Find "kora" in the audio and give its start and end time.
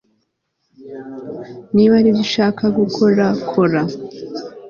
3.49-3.81